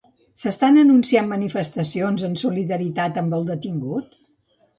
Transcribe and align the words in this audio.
S'estan 0.43 0.77
anunciant 0.83 1.29
manifestacions 1.33 2.25
en 2.29 2.33
solidaritat 2.45 3.21
amb 3.25 3.37
el 3.41 3.47
detingut? 3.53 4.19